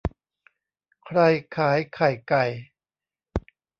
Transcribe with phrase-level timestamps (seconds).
[1.05, 1.19] ใคร
[1.55, 2.43] ขายไข่ไก่